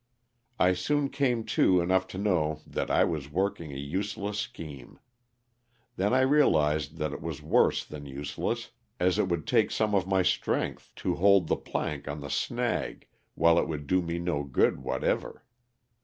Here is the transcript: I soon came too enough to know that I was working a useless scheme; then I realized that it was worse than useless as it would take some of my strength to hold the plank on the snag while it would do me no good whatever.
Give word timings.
I 0.57 0.73
soon 0.73 1.09
came 1.09 1.43
too 1.43 1.79
enough 1.79 2.07
to 2.07 2.17
know 2.17 2.61
that 2.65 2.89
I 2.89 3.03
was 3.03 3.29
working 3.29 3.71
a 3.71 3.75
useless 3.77 4.39
scheme; 4.39 4.97
then 5.95 6.11
I 6.11 6.21
realized 6.21 6.97
that 6.97 7.13
it 7.13 7.21
was 7.21 7.43
worse 7.43 7.85
than 7.85 8.07
useless 8.07 8.71
as 8.99 9.19
it 9.19 9.27
would 9.29 9.45
take 9.45 9.69
some 9.69 9.93
of 9.93 10.07
my 10.07 10.23
strength 10.23 10.91
to 10.95 11.13
hold 11.17 11.49
the 11.49 11.55
plank 11.55 12.07
on 12.07 12.19
the 12.19 12.31
snag 12.31 13.07
while 13.35 13.59
it 13.59 13.67
would 13.67 13.85
do 13.85 14.01
me 14.01 14.17
no 14.17 14.41
good 14.43 14.79
whatever. 14.81 15.45